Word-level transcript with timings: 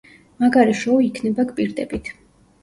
მაგარი 0.43 0.73
შოუ 0.79 1.03
იქნება, 1.09 1.45
გპირდებით. 1.51 2.11